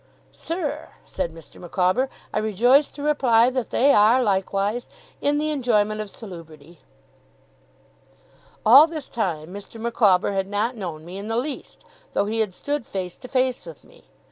[0.33, 1.61] 'Sir,' said Mr.
[1.61, 4.87] Micawber, 'I rejoice to reply that they are, likewise,
[5.21, 6.79] in the enjoyment of salubrity.'
[8.65, 9.79] All this time, Mr.
[9.79, 11.83] Micawber had not known me in the least,
[12.13, 14.05] though he had stood face to face with me.